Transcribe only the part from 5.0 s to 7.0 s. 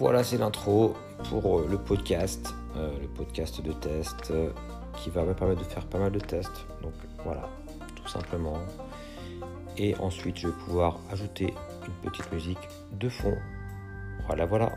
va me permettre de faire pas mal de tests. Donc